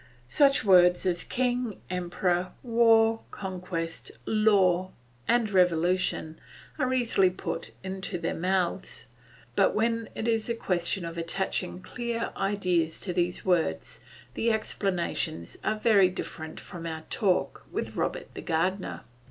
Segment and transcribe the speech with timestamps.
[0.25, 4.89] Such words as king, emperor, war, conquest, law,
[5.27, 6.39] and revolution
[6.79, 9.05] are easily put into their mouths;
[9.55, 13.99] but when it is a question of attaching clear ideas to these words
[14.33, 19.01] the explanations are very different from our talk with Robert the gardener.